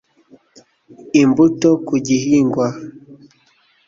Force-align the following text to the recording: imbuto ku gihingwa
imbuto 1.21 1.69
ku 1.87 1.95
gihingwa 2.07 2.67